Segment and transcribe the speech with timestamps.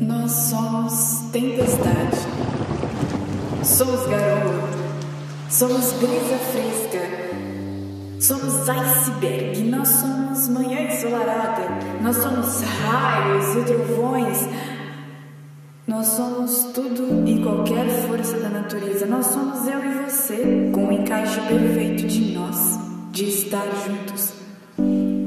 [0.00, 2.16] Nós somos tempestade,
[3.62, 4.68] somos garoa,
[5.48, 6.98] somos brisa fresca,
[8.18, 11.62] somos iceberg, nós somos manhã ensolarada,
[12.02, 14.48] nós somos raios e trovões,
[15.86, 20.92] nós somos tudo e qualquer força da natureza, nós somos eu e você, com o
[20.92, 22.80] encaixe perfeito de nós,
[23.12, 24.32] de estar juntos,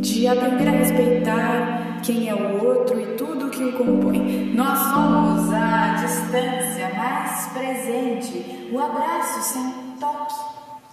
[0.00, 4.52] de aprender a respeitar quem é o outro e tudo que o compõe.
[4.54, 10.34] Nós somos a distância mais presente, o abraço sem toque.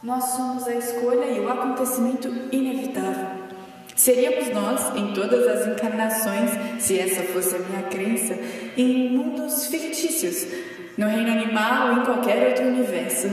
[0.02, 3.44] Nós somos a escolha e o acontecimento inevitável.
[3.96, 6.50] Seríamos nós, em todas as encarnações,
[6.80, 8.36] se essa fosse a minha crença,
[8.76, 9.43] em mundos
[10.98, 13.28] no reino animal ou em qualquer outro universo.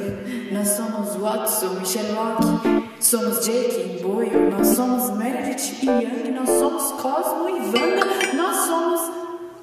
[0.52, 6.50] Nós somos Watson e Sherlock, Somos Jake e Boyle, nós somos Meredith e Young, nós
[6.50, 9.00] somos Cosmo e Wanda, nós somos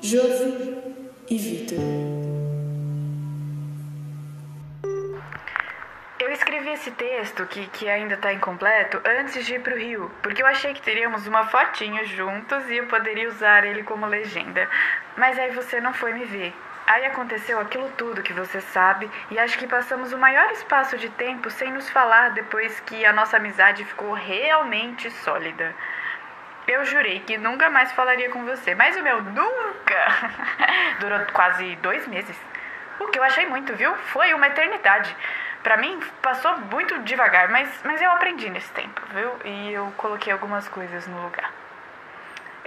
[0.01, 0.75] Josie
[1.29, 1.77] e Victor.
[6.19, 10.11] Eu escrevi esse texto, que, que ainda está incompleto, antes de ir para o Rio,
[10.23, 14.67] porque eu achei que teríamos uma fotinho juntos e eu poderia usar ele como legenda.
[15.15, 16.55] Mas aí você não foi me ver.
[16.87, 21.09] Aí aconteceu aquilo tudo que você sabe, e acho que passamos o maior espaço de
[21.09, 25.75] tempo sem nos falar depois que a nossa amizade ficou realmente sólida.
[26.65, 30.07] Eu jurei que nunca mais falaria com você, mas o meu nunca
[31.01, 32.39] durou quase dois meses.
[33.01, 33.93] O que eu achei muito, viu?
[34.13, 35.13] Foi uma eternidade.
[35.63, 39.31] Para mim, passou muito devagar, mas, mas eu aprendi nesse tempo, viu?
[39.43, 41.51] E eu coloquei algumas coisas no lugar.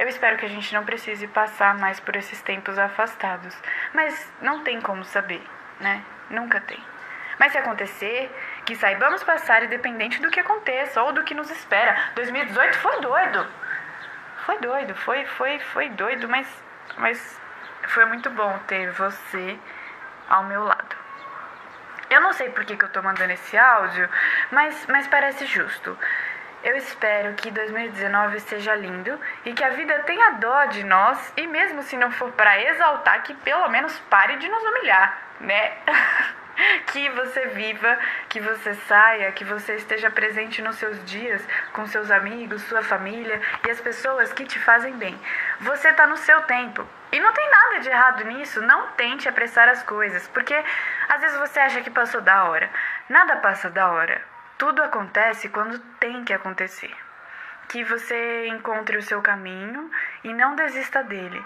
[0.01, 3.55] Eu espero que a gente não precise passar mais por esses tempos afastados.
[3.93, 5.47] Mas não tem como saber,
[5.79, 6.03] né?
[6.31, 6.83] Nunca tem.
[7.39, 8.35] Mas se acontecer,
[8.65, 12.13] que saibamos passar independente do que aconteça ou do que nos espera.
[12.15, 13.47] 2018 foi doido.
[14.47, 16.49] Foi doido, foi, foi, foi doido, mas,
[16.97, 17.39] mas
[17.89, 19.59] foi muito bom ter você
[20.31, 20.97] ao meu lado.
[22.09, 24.09] Eu não sei por que, que eu tô mandando esse áudio,
[24.51, 25.97] mas, mas parece justo.
[26.63, 31.47] Eu espero que 2019 seja lindo e que a vida tenha dó de nós e
[31.47, 35.73] mesmo se não for para exaltar, que pelo menos pare de nos humilhar, né?
[36.93, 42.11] que você viva, que você saia, que você esteja presente nos seus dias com seus
[42.11, 45.19] amigos, sua família e as pessoas que te fazem bem.
[45.61, 46.87] Você está no seu tempo.
[47.11, 50.55] E não tem nada de errado nisso, não tente apressar as coisas, porque
[51.09, 52.69] às vezes você acha que passou da hora.
[53.09, 54.21] Nada passa da hora.
[54.61, 56.95] Tudo acontece quando tem que acontecer.
[57.67, 59.91] Que você encontre o seu caminho
[60.23, 61.43] e não desista dele.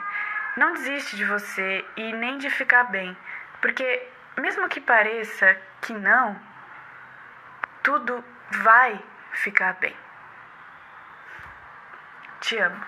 [0.57, 3.17] Não desiste de você e nem de ficar bem,
[3.61, 6.37] porque mesmo que pareça que não,
[7.85, 9.01] tudo vai
[9.33, 9.95] ficar bem.
[12.41, 12.85] Te amo.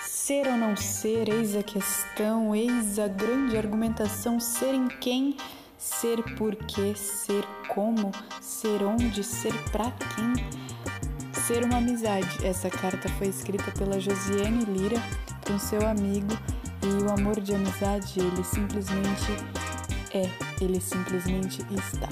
[0.00, 5.36] Ser ou não ser, eis a questão, eis a grande argumentação, ser em quem
[5.78, 8.10] ser porquê, ser como,
[8.40, 10.46] ser onde, ser pra quem.
[11.32, 12.44] Ser uma amizade.
[12.44, 15.00] Essa carta foi escrita pela Josiane Lira
[15.46, 16.36] com seu amigo
[16.82, 19.32] e o amor de amizade, ele simplesmente
[20.12, 22.08] é, ele simplesmente está.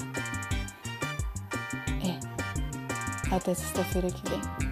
[2.03, 3.35] É.
[3.35, 4.64] Até sexta-feira que vem.